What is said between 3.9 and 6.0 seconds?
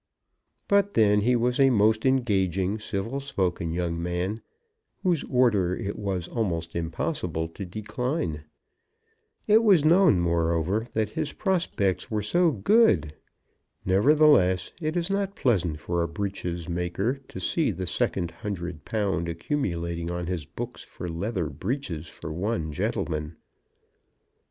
man, whose order it